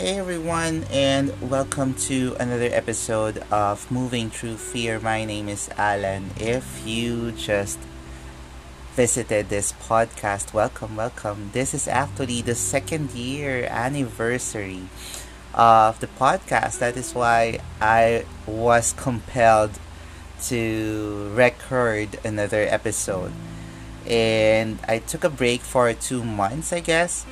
[0.00, 4.98] Hey everyone, and welcome to another episode of Moving Through Fear.
[4.98, 6.30] My name is Alan.
[6.38, 7.78] If you just
[8.96, 11.50] visited this podcast, welcome, welcome.
[11.52, 14.88] This is actually the second year anniversary
[15.52, 16.78] of the podcast.
[16.78, 19.78] That is why I was compelled
[20.44, 23.32] to record another episode.
[24.06, 27.26] And I took a break for two months, I guess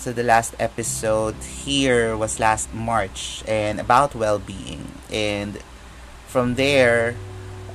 [0.00, 4.90] so the last episode here was last March and about well-being.
[5.12, 5.60] And
[6.26, 7.16] from there,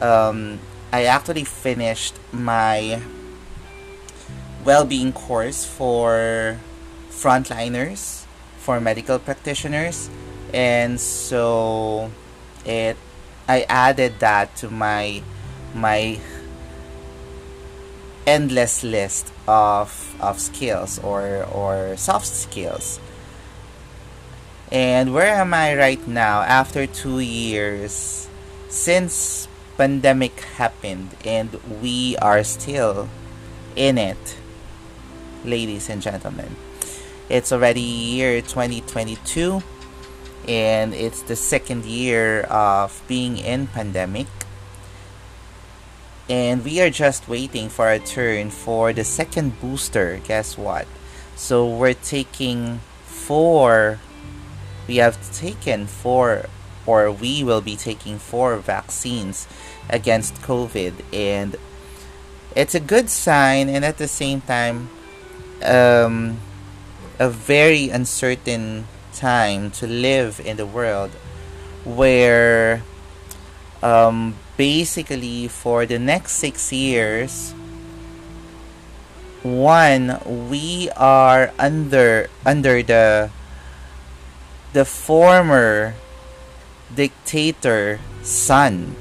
[0.02, 0.58] um,
[0.92, 3.00] I actually finished my
[4.66, 6.58] well-being course for
[7.12, 8.26] frontliners,
[8.58, 10.10] for medical practitioners,
[10.52, 12.10] and so
[12.66, 12.98] it
[13.48, 15.22] I added that to my
[15.76, 16.18] my
[18.26, 23.00] endless list of, of skills or, or soft skills.
[24.72, 28.28] And where am I right now after two years
[28.68, 33.10] since pandemic happened and we are still
[33.76, 34.38] in it,
[35.44, 36.56] ladies and gentlemen.
[37.30, 39.62] It's already year 2022
[40.48, 44.28] and it's the second year of being in pandemic
[46.30, 50.20] and we are just waiting for a turn for the second booster.
[50.26, 50.88] Guess what?
[51.36, 54.00] So we're taking four.
[54.88, 56.46] We have taken four
[56.86, 59.48] or we will be taking four vaccines
[59.90, 60.94] against covid.
[61.14, 61.56] And
[62.56, 64.90] it's a good sign and at the same time
[65.64, 66.40] um,
[67.20, 71.12] a very uncertain time to live in the world
[71.84, 72.84] where
[73.84, 77.54] um, basically for the next six years
[79.46, 80.18] one
[80.50, 83.30] we are under under the
[84.74, 85.94] the former
[86.90, 88.96] dictator son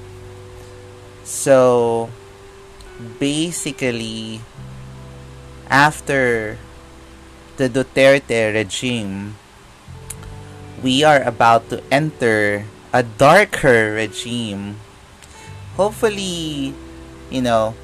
[1.25, 2.11] so
[3.19, 4.41] basically
[5.71, 6.59] after
[7.57, 9.37] the Duterte regime
[10.83, 14.79] we are about to enter a darker regime
[15.77, 16.75] hopefully,
[17.31, 17.75] you know,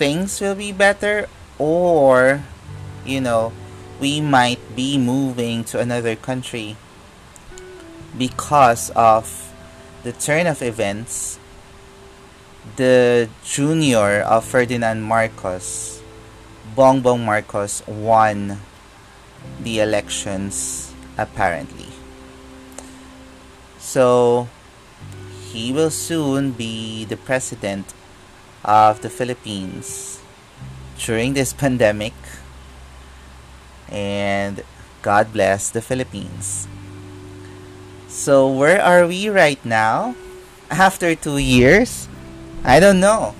[0.00, 1.28] things will be better
[1.58, 2.42] or,
[3.04, 3.52] you know,
[4.00, 6.76] we might be moving to another country
[8.16, 9.52] because of
[10.02, 11.38] the turn of events.
[12.76, 16.00] The junior of Ferdinand Marcos,
[16.76, 18.58] Bongbong Marcos, won
[19.60, 21.81] the elections apparently.
[23.82, 24.46] So,
[25.50, 27.92] he will soon be the president
[28.64, 30.22] of the Philippines
[30.96, 32.14] during this pandemic.
[33.90, 34.62] And
[35.02, 36.68] God bless the Philippines.
[38.06, 40.14] So, where are we right now?
[40.70, 42.08] After two years?
[42.62, 43.34] I don't know.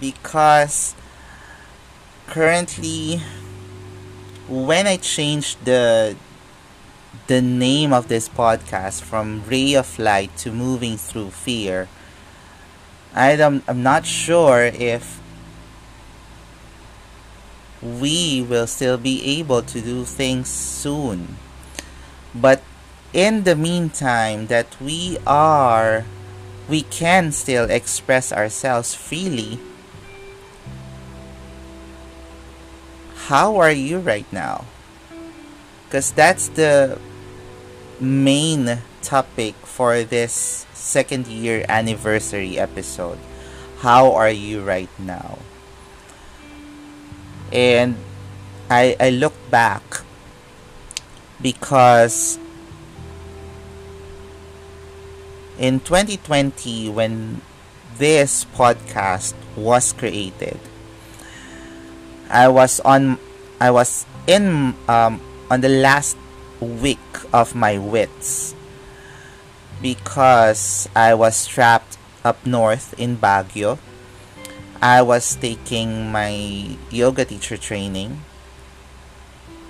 [0.00, 0.96] Because
[2.26, 3.22] currently,
[4.48, 6.16] when I changed the
[7.26, 11.88] the name of this podcast from Ray of Light to Moving Through Fear.
[13.14, 15.20] I don't, I'm not sure if
[17.82, 21.36] we will still be able to do things soon.
[22.34, 22.62] But
[23.12, 26.06] in the meantime, that we are,
[26.68, 29.58] we can still express ourselves freely.
[33.28, 34.64] How are you right now?
[35.92, 36.96] Because that's the
[38.00, 43.18] main topic for this second year anniversary episode.
[43.84, 45.36] How are you right now?
[47.52, 48.00] And
[48.72, 49.84] I I look back
[51.44, 52.40] because
[55.60, 57.44] in 2020 when
[58.00, 60.56] this podcast was created
[62.32, 63.20] I was on
[63.60, 65.20] I was in um,
[65.52, 66.16] on the last
[66.60, 68.54] week of my wits
[69.82, 73.76] because I was trapped up north in Baguio.
[74.80, 78.24] I was taking my yoga teacher training.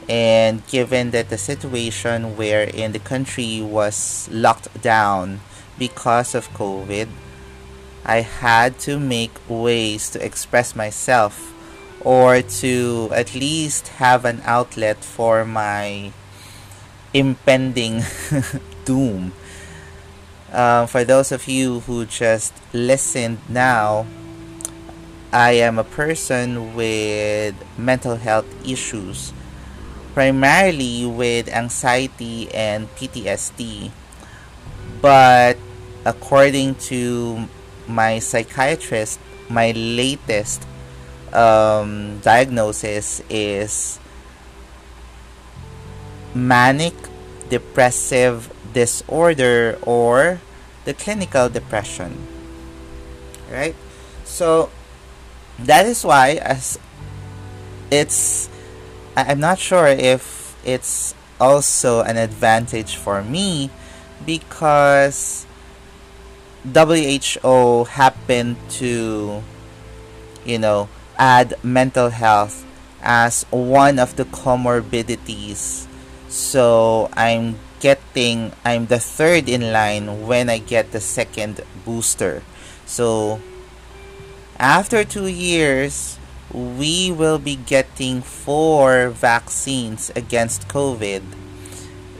[0.08, 5.40] And given that the situation wherein the country was locked down
[5.80, 7.08] because of COVID,
[8.06, 11.51] I had to make ways to express myself
[12.04, 16.12] or to at least have an outlet for my
[17.14, 18.02] impending
[18.84, 19.32] doom.
[20.52, 24.06] Um, for those of you who just listened now,
[25.32, 29.32] I am a person with mental health issues.
[30.14, 33.90] primarily with anxiety and PTSD.
[35.00, 35.56] But
[36.04, 37.48] according to
[37.88, 40.66] my psychiatrist, my latest
[41.34, 43.98] um, diagnosis is
[46.34, 46.94] manic
[47.48, 50.40] depressive disorder or
[50.84, 52.26] the clinical depression.
[53.50, 53.76] Right?
[54.24, 54.70] So
[55.58, 56.78] that is why as
[57.90, 58.48] it's
[59.16, 63.68] I'm not sure if it's also an advantage for me
[64.24, 65.44] because
[66.64, 69.42] WHO happened to
[70.46, 70.88] you know
[71.22, 72.66] add mental health
[73.02, 75.86] as one of the comorbidities
[76.26, 82.42] so I'm getting I'm the third in line when I get the second booster
[82.86, 83.38] so
[84.58, 86.18] after 2 years
[86.52, 91.22] we will be getting four vaccines against COVID.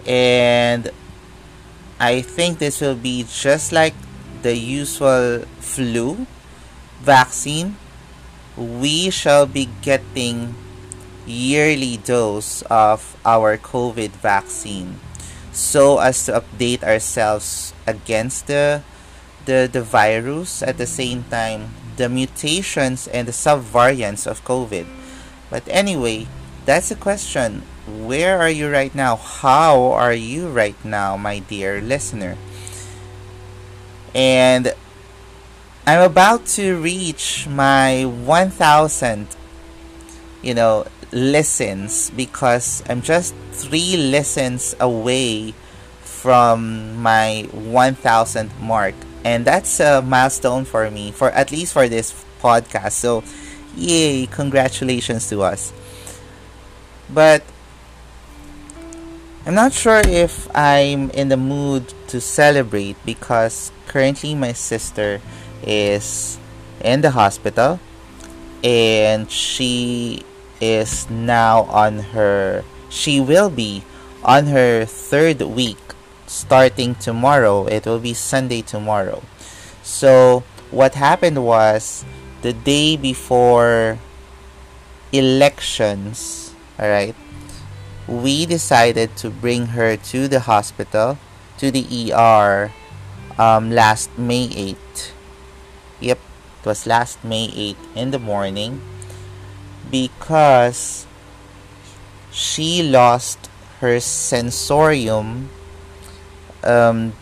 [0.07, 0.91] And
[2.01, 3.95] I think this will be just like
[4.43, 6.27] the usual flu
[7.01, 7.77] vaccine.
[8.57, 10.55] We shall be getting
[11.27, 14.99] yearly dose of our COVID vaccine
[15.53, 18.83] so as to update ourselves against the
[19.45, 24.87] the, the virus at the same time the mutations and the subvariants of COVID.
[25.51, 26.27] But anyway,
[26.65, 27.63] that's the question.
[27.87, 29.17] Where are you right now?
[29.17, 32.39] How are you right now, my dear listener?
[34.15, 34.73] And
[35.85, 39.27] I'm about to reach my 1000
[40.41, 45.55] you know listens because I'm just 3 listens away
[46.03, 48.95] from my 1000 mark.
[49.25, 52.93] And that's a milestone for me for at least for this podcast.
[52.93, 53.25] So
[53.77, 55.73] yay congratulations to us.
[57.13, 57.43] But
[59.45, 65.21] i'm not sure if i'm in the mood to celebrate because currently my sister
[65.67, 66.39] is
[66.81, 67.79] in the hospital
[68.65, 70.23] and she
[70.61, 73.83] is now on her she will be
[74.23, 75.79] on her third week
[76.27, 77.67] starting tomorrow.
[77.67, 79.23] It will be Sunday tomorrow.
[79.83, 82.05] So, what happened was
[82.41, 83.99] the day before
[85.13, 87.15] elections, all right,
[88.09, 91.19] we decided to bring her to the hospital,
[91.59, 92.73] to the ER,
[93.39, 95.12] um, last May 8th.
[96.63, 98.81] It was last May 8th in the morning
[99.91, 101.11] because
[102.31, 103.51] she lost
[103.81, 105.51] her sensorium
[106.63, 107.15] um,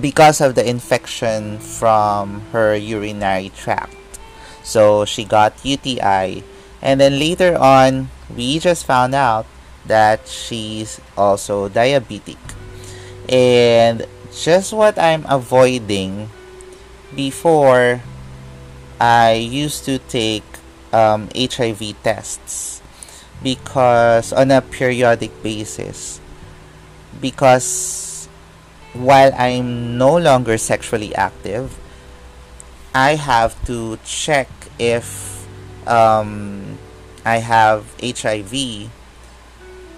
[0.00, 3.94] because of the infection from her urinary tract.
[4.62, 6.42] So she got UTI.
[6.80, 9.44] And then later on, we just found out
[9.84, 12.40] that she's also diabetic.
[13.28, 16.30] And just what I'm avoiding
[17.14, 18.02] before
[19.00, 20.44] I used to take
[20.92, 22.82] um, HIV tests
[23.42, 26.20] because on a periodic basis
[27.20, 28.28] because
[28.92, 31.78] while I'm no longer sexually active,
[32.94, 35.46] I have to check if
[35.86, 36.78] um,
[37.24, 38.90] I have HIV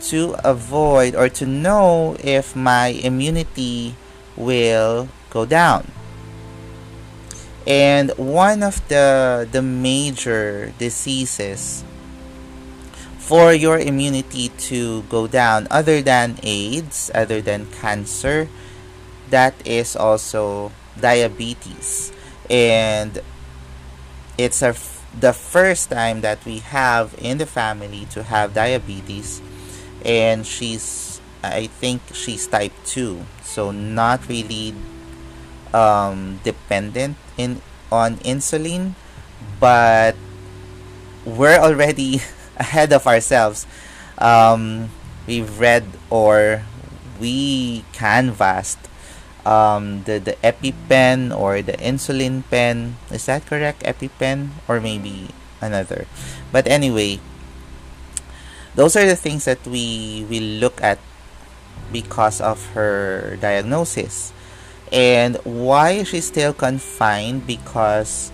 [0.03, 3.95] to avoid or to know if my immunity
[4.37, 5.91] will go down.
[7.66, 11.85] And one of the the major diseases
[13.19, 18.49] for your immunity to go down other than AIDS, other than cancer,
[19.31, 22.12] that is also diabetes.
[22.50, 23.23] And
[24.37, 24.75] it's a
[25.19, 29.42] the first time that we have in the family to have diabetes
[30.04, 34.75] and she's I think she's type 2 so not really
[35.75, 37.61] um, dependent in
[37.91, 38.95] on insulin
[39.62, 40.17] but
[41.25, 42.21] we're already
[42.59, 43.67] ahead of ourselves.
[44.19, 44.91] Um,
[45.26, 46.62] we've read or
[47.21, 48.79] we canvassed
[49.47, 52.97] um, the, the EpiPen or the insulin pen.
[53.11, 53.83] Is that correct?
[53.83, 56.07] EpiPen or maybe another.
[56.50, 57.21] But anyway,
[58.75, 60.99] those are the things that we will look at
[61.93, 64.33] because of her diagnosis.
[64.93, 67.47] And why is she still confined?
[67.47, 68.31] Because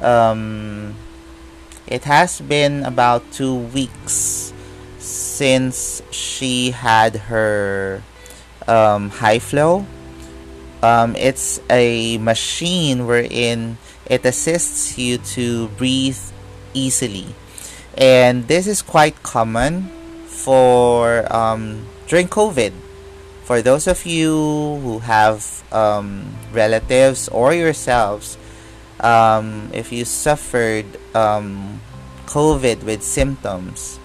[0.00, 0.96] um,
[1.86, 4.52] it has been about two weeks
[4.98, 8.02] since she had her
[8.66, 9.84] um, high flow.
[10.82, 13.76] Um, it's a machine wherein
[14.06, 16.18] it assists you to breathe
[16.72, 17.34] easily.
[17.98, 19.90] And this is quite common
[20.26, 22.72] for um, during COVID.
[23.50, 24.30] For those of you
[24.78, 25.42] who have
[25.72, 28.38] um, relatives or yourselves,
[29.00, 31.80] um, if you suffered um,
[32.26, 33.98] COVID with symptoms,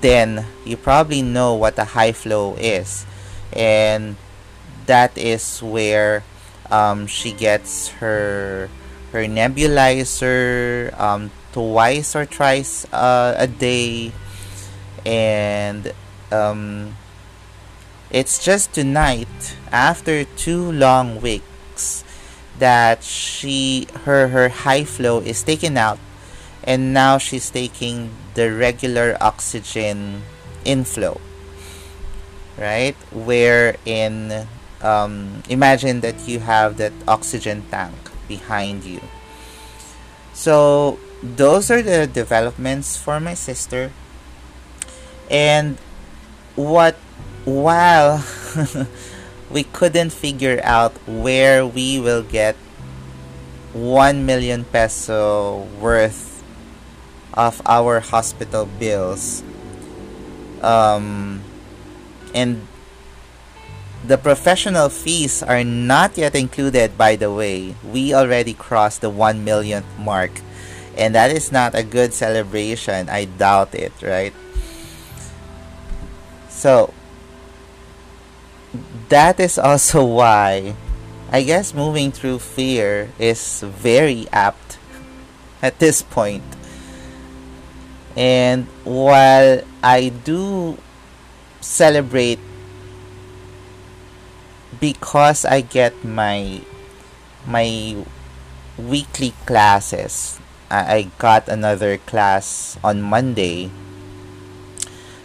[0.00, 3.04] then you probably know what a high flow is.
[3.52, 4.14] And
[4.86, 6.22] that is where
[6.70, 8.70] um, she gets her
[9.10, 14.12] her nebulizer um, twice or thrice uh, a day
[15.04, 15.92] and
[16.30, 16.94] um,
[18.14, 22.06] it's just tonight after two long weeks
[22.62, 25.98] that she her her high flow is taken out
[26.62, 30.22] and now she's taking the regular oxygen
[30.64, 31.18] inflow
[32.58, 32.96] right?
[33.12, 34.46] Wherein
[34.80, 37.94] um, imagine that you have that oxygen tank
[38.28, 39.00] behind you.
[40.32, 43.92] So those are the developments for my sister.
[45.30, 45.78] And
[46.54, 46.96] what
[47.44, 48.24] while
[49.50, 52.56] we couldn't figure out where we will get
[53.72, 56.42] 1 million peso worth
[57.34, 59.42] of our hospital bills.
[60.62, 61.42] Um,
[62.34, 62.66] and
[64.06, 67.74] the professional fees are not yet included by the way.
[67.84, 70.30] We already crossed the 1 millionth mark
[70.96, 74.34] and that is not a good celebration i doubt it right?
[76.48, 76.93] So
[79.08, 80.74] that is also why
[81.30, 84.78] I guess moving through fear is very apt
[85.62, 86.44] at this point.
[88.16, 90.78] And while I do
[91.60, 92.38] celebrate
[94.78, 96.60] because I get my
[97.46, 97.96] my
[98.76, 100.38] weekly classes.
[100.70, 103.70] I got another class on Monday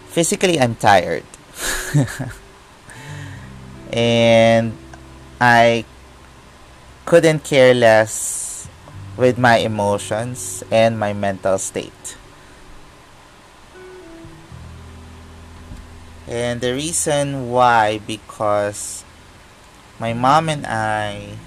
[0.09, 1.23] physically I'm tired.
[3.89, 4.77] and
[5.41, 5.85] I
[7.05, 8.67] couldn't care less
[9.17, 12.17] with my emotions and my mental state.
[16.27, 19.03] And the reason why because
[19.99, 21.37] my mom and I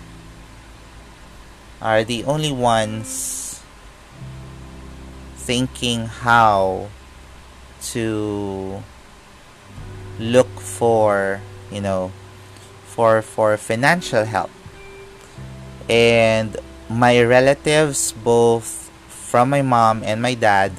[1.80, 3.60] are the only ones
[5.36, 6.88] thinking how
[7.94, 8.82] to
[10.18, 12.12] look for you know
[12.92, 14.50] for for financial help.
[15.88, 16.56] And
[16.88, 20.72] my relatives both from my mom and my dad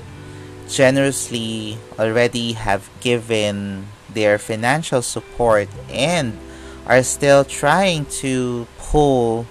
[0.70, 6.38] generously already have given their financial support and
[6.86, 9.48] are still trying to pull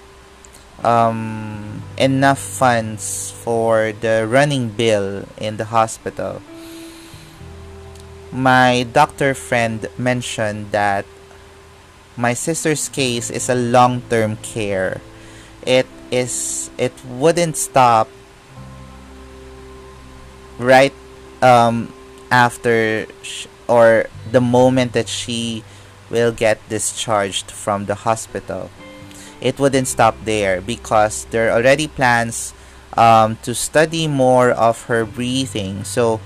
[0.83, 6.41] um, enough funds for the running bill in the hospital.
[8.31, 11.05] My doctor friend mentioned that
[12.17, 15.01] my sister's case is a long-term care.
[15.65, 18.07] It is it wouldn't stop
[20.59, 20.93] right
[21.41, 21.91] um,
[22.29, 25.63] after sh- or the moment that she
[26.09, 28.69] will get discharged from the hospital.
[29.41, 32.53] It wouldn't stop there because there are already plans
[32.95, 35.83] um, to study more of her breathing.
[35.83, 36.21] So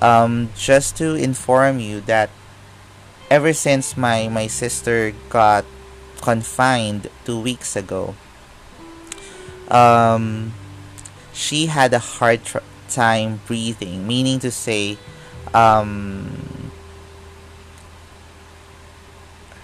[0.00, 2.30] um, just to inform you that
[3.32, 5.64] ever since my, my sister got
[6.20, 8.14] confined two weeks ago,
[9.68, 10.52] um,
[11.32, 12.58] she had a hard tr-
[12.90, 14.98] time breathing, meaning to say,
[15.54, 16.70] um,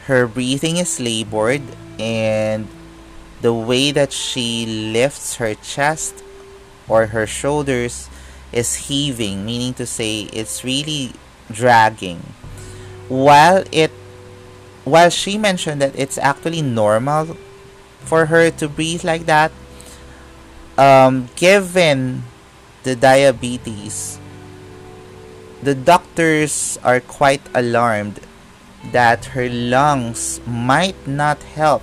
[0.06, 1.60] her breathing is labored
[2.00, 2.66] and
[3.42, 6.24] the way that she lifts her chest
[6.88, 8.08] or her shoulders
[8.50, 11.12] is heaving, meaning to say it's really
[11.52, 12.24] dragging.
[13.08, 13.90] While it
[14.84, 17.36] while she mentioned that it's actually normal
[18.00, 19.52] for her to breathe like that,
[20.78, 22.24] um, given
[22.84, 24.18] the diabetes,
[25.62, 28.20] the doctors are quite alarmed
[28.92, 31.82] that her lungs might not help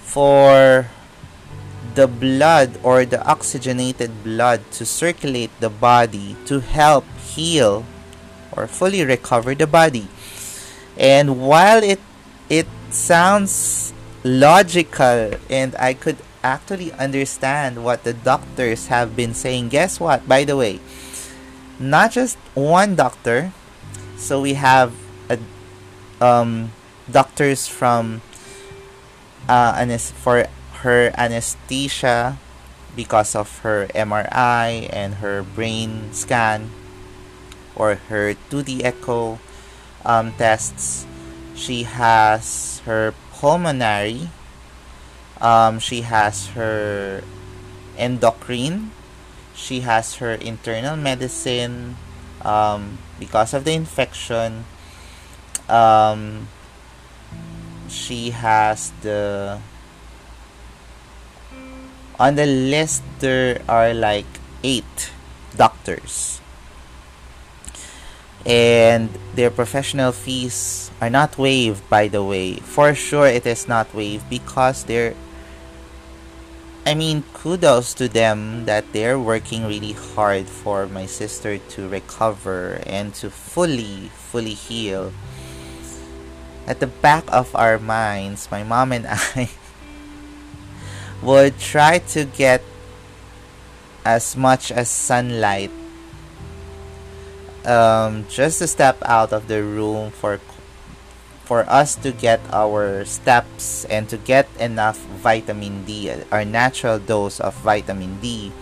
[0.00, 0.88] for
[1.94, 7.84] the blood or the oxygenated blood to circulate the body to help heal
[8.52, 10.08] or fully recover the body.
[10.96, 12.00] And while it
[12.48, 13.92] it sounds
[14.24, 20.28] logical and I could actually understand what the doctors have been saying, guess what?
[20.28, 20.80] By the way,
[21.78, 23.52] not just one doctor.
[24.16, 24.94] So we have
[25.30, 25.38] a,
[26.22, 26.70] um,
[27.10, 28.22] doctors from
[29.48, 30.46] uh, for
[30.82, 32.38] her anesthesia
[32.94, 36.70] because of her MRI and her brain scan.
[37.76, 39.38] Or her 2D echo
[40.04, 41.06] um, tests.
[41.54, 44.28] She has her pulmonary.
[45.40, 47.22] Um, she has her
[47.96, 48.90] endocrine.
[49.54, 51.96] She has her internal medicine
[52.42, 54.64] um, because of the infection.
[55.68, 56.48] Um,
[57.88, 59.60] she has the
[62.18, 64.26] on the list there are like
[64.62, 65.10] eight
[65.56, 66.41] doctors
[68.44, 72.56] and their professional fees are not waived by the way.
[72.56, 75.14] For sure it is not waived because they're
[76.84, 82.82] I mean kudos to them that they're working really hard for my sister to recover
[82.86, 85.12] and to fully fully heal.
[86.66, 89.50] At the back of our minds my mom and I
[91.22, 92.62] would try to get
[94.04, 95.70] as much as sunlight
[97.66, 100.40] um, just to step out of the room for
[101.44, 107.40] for us to get our steps and to get enough vitamin D, our natural dose
[107.40, 108.52] of vitamin D,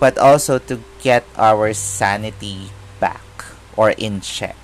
[0.00, 3.22] but also to get our sanity back
[3.76, 4.56] or in check.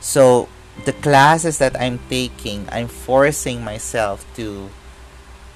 [0.00, 0.48] So
[0.84, 4.70] the classes that I'm taking, I'm forcing myself to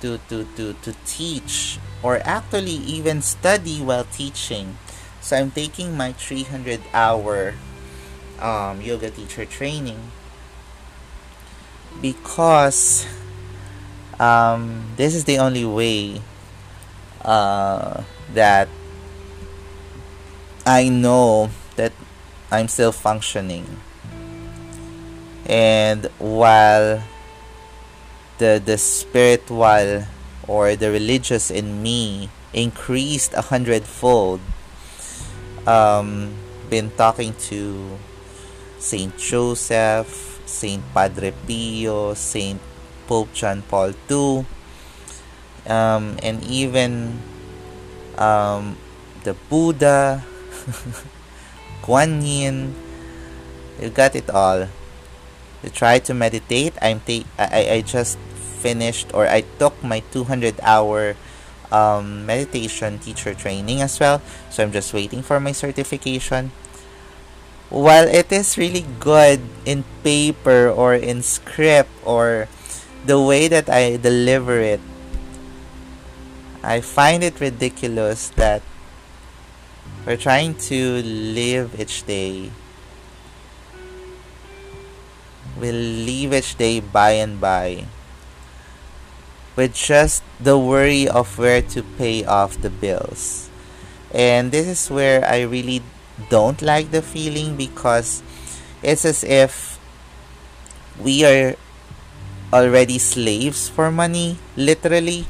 [0.03, 4.77] to to to, to teach or actually even study while teaching
[5.25, 7.55] so I'm taking my 300 hour
[8.39, 10.13] um, yoga teacher training
[12.03, 13.07] because
[14.21, 16.21] um, this is the only way
[17.23, 18.05] uh,
[18.35, 18.69] that
[20.67, 21.93] I know that
[22.53, 23.81] I'm still functioning.
[25.47, 27.03] And while
[28.37, 30.05] the the spiritual
[30.47, 34.41] or the religious in me increased a hundredfold,
[35.67, 36.33] um,
[36.71, 37.99] been talking to
[38.79, 42.61] Saint Joseph, Saint Padre Pio, Saint
[43.07, 44.47] Pope John Paul II,
[45.67, 47.21] um, and even
[48.19, 48.77] um,
[49.25, 50.25] the Buddha,
[51.83, 52.75] Guan Yin.
[53.81, 54.69] You got it all.
[55.63, 56.75] You try to meditate.
[56.81, 58.19] I'm ta- I, I just
[58.65, 61.17] finished or I took my 200 hour
[61.73, 64.21] um, meditation teacher training as well.
[64.51, 66.53] So I'm just waiting for my certification.
[67.71, 72.49] While it is really good in paper or in script or
[73.05, 74.81] the way that I deliver it,
[76.63, 78.63] I find it ridiculous that
[80.07, 82.53] we're trying to live each day.
[85.57, 87.87] We'll live each day by and by
[89.57, 93.51] with just the worry of where to pay off the bills.
[94.13, 95.83] And this is where I really
[96.31, 98.23] don't like the feeling because
[98.83, 99.79] it's as if
[101.01, 101.57] we are
[102.53, 105.27] already slaves for money, literally,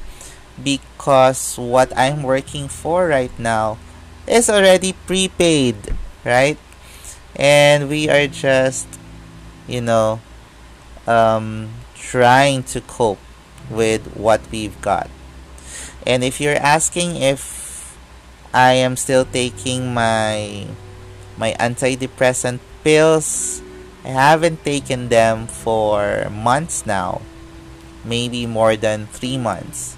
[0.62, 3.78] because what I'm working for right now
[4.26, 5.76] is already prepaid,
[6.24, 6.58] right?
[7.36, 8.86] And we are just,
[9.66, 10.20] you know,
[11.06, 13.18] um, trying to cope
[13.70, 15.08] with what we've got.
[16.06, 17.96] And if you're asking if
[18.52, 20.66] I am still taking my
[21.36, 23.62] my antidepressant pills,
[24.04, 27.22] I haven't taken them for months now.
[28.04, 29.96] Maybe more than 3 months.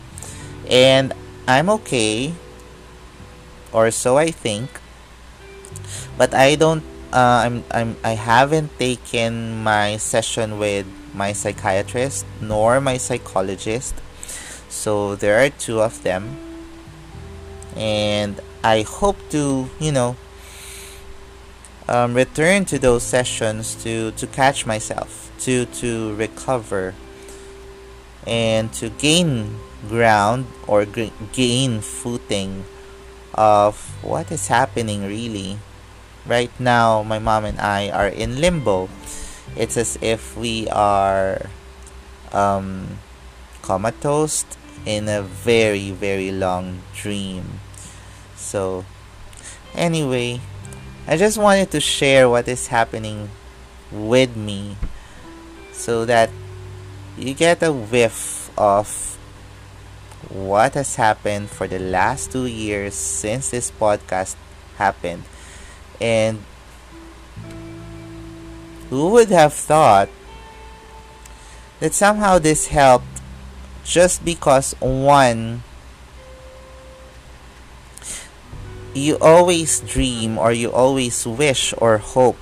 [0.71, 1.13] And
[1.47, 2.33] I'm okay
[3.75, 4.71] or so I think.
[6.17, 12.81] But I don't uh, I'm I'm I haven't taken my session with my psychiatrist nor
[12.81, 13.95] my psychologist.
[14.69, 16.37] So there are two of them.
[17.75, 20.17] And I hope to, you know,
[21.89, 26.95] um, return to those sessions to, to catch myself, to, to recover,
[28.27, 32.65] and to gain ground or g- gain footing
[33.35, 35.59] of what is happening really.
[36.27, 38.89] Right now, my mom and I are in limbo
[39.55, 41.47] it's as if we are
[42.33, 42.99] um,
[43.63, 44.45] comatose
[44.85, 47.61] in a very very long dream.
[48.35, 48.85] So
[49.75, 50.41] anyway
[51.07, 53.29] i just wanted to share what is happening
[53.93, 54.77] with me
[55.71, 56.31] so that
[57.17, 59.17] you get a whiff of
[60.29, 64.35] what has happened for the last two years since this podcast
[64.77, 65.23] happened.
[66.01, 66.43] And
[68.91, 70.09] who would have thought
[71.81, 73.07] that somehow this helped
[73.85, 75.63] just because one
[78.95, 82.37] you always dream or you always wish or hope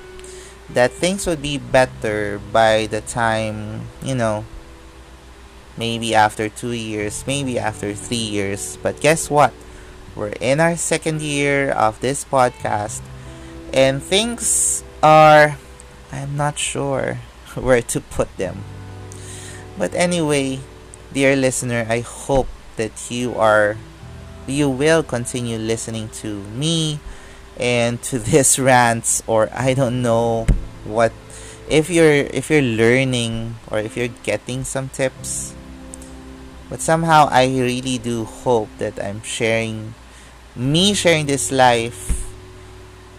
[0.70, 4.44] that things would be better by the time, you know,
[5.76, 8.78] maybe after two years, maybe after three years.
[8.82, 9.52] But guess what?
[10.14, 13.02] We're in our second year of this podcast,
[13.72, 15.58] and things are,
[16.14, 17.18] I'm not sure
[17.58, 18.62] where to put them.
[19.76, 20.60] But anyway,
[21.12, 22.46] dear listener, I hope
[22.76, 23.76] that you are
[24.46, 27.00] you will continue listening to me
[27.58, 30.46] and to this rants or I don't know
[30.84, 31.12] what
[31.68, 35.54] if you're if you're learning or if you're getting some tips
[36.68, 39.94] but somehow I really do hope that I'm sharing
[40.54, 42.28] me sharing this life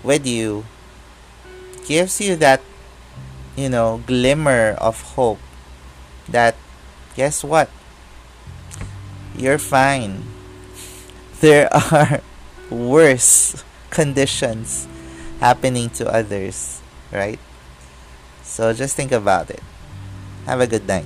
[0.03, 0.65] with you
[1.87, 2.61] gives you that
[3.55, 5.39] you know glimmer of hope
[6.27, 6.55] that
[7.15, 7.69] guess what
[9.35, 10.23] you're fine
[11.39, 12.21] there are
[12.69, 14.87] worse conditions
[15.39, 17.39] happening to others, right?
[18.43, 19.61] So just think about it.
[20.45, 21.05] Have a good night.